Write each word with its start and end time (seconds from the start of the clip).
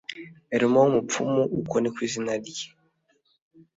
eluma 0.55 0.79
w 0.83 0.87
umupfumu 0.91 1.41
uko 1.61 1.75
ni 1.79 1.89
ko 1.93 1.99
izina 2.07 2.31
rye 2.45 2.67